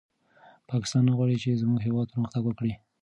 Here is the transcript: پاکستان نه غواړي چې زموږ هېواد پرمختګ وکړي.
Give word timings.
پاکستان 0.69 1.03
نه 1.07 1.13
غواړي 1.17 1.35
چې 1.43 1.59
زموږ 1.61 1.79
هېواد 1.87 2.11
پرمختګ 2.13 2.43
وکړي. 2.45 2.73